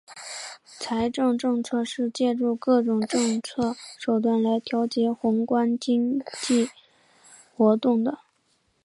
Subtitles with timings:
[0.79, 6.67] 财政政策是借助各种政策手段来调节宏观经济
[7.55, 8.17] 活动的。